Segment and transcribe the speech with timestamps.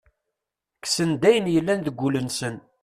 [0.83, 2.55] Kksen-d ayen yellan deg ul-nsen.